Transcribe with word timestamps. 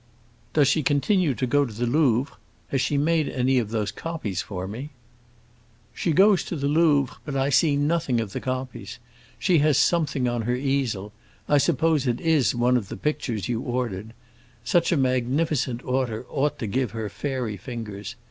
"Does 0.53 0.67
she 0.67 0.81
continue 0.81 1.35
to 1.35 1.45
go 1.45 1.63
to 1.63 1.71
the 1.71 1.85
Louvre? 1.85 2.35
Has 2.69 2.81
she 2.81 2.97
made 2.97 3.29
any 3.29 3.59
of 3.59 3.69
those 3.69 3.91
copies 3.91 4.41
for 4.41 4.67
me?" 4.67 4.89
"She 5.93 6.11
goes 6.11 6.43
to 6.45 6.55
the 6.55 6.67
Louvre, 6.67 7.17
but 7.23 7.35
I 7.35 7.49
see 7.51 7.75
nothing 7.75 8.19
of 8.19 8.33
the 8.33 8.39
copies. 8.39 8.97
She 9.37 9.59
has 9.59 9.77
something 9.77 10.27
on 10.27 10.41
her 10.41 10.55
easel; 10.55 11.13
I 11.47 11.59
suppose 11.59 12.07
it 12.07 12.19
is 12.19 12.55
one 12.55 12.77
of 12.77 12.89
the 12.89 12.97
pictures 12.97 13.47
you 13.47 13.61
ordered. 13.61 14.13
Such 14.63 14.91
a 14.91 14.97
magnificent 14.97 15.85
order 15.85 16.25
ought 16.31 16.57
to 16.57 16.65
give 16.65 16.93
her 16.97 17.07
fairy 17.07 17.55
fingers. 17.55 18.15